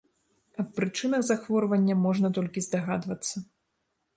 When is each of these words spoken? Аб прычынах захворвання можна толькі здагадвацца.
Аб 0.63 0.69
прычынах 0.77 1.21
захворвання 1.27 1.95
можна 2.07 2.33
толькі 2.39 2.65
здагадвацца. 2.69 3.35